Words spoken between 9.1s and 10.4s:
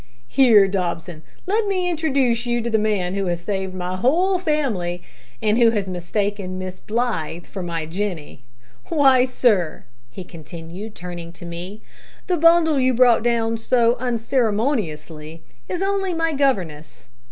sir," he